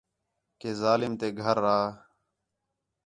[0.59, 1.79] کہ ظالم تے گھر آ